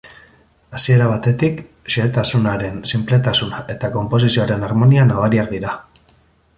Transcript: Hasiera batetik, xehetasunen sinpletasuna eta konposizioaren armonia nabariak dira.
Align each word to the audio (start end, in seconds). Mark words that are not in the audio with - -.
Hasiera 0.77 1.09
batetik, 1.11 1.59
xehetasunen 1.95 2.81
sinpletasuna 2.93 3.63
eta 3.75 3.93
konposizioaren 3.99 4.69
armonia 4.71 5.09
nabariak 5.13 5.57
dira. 5.57 5.77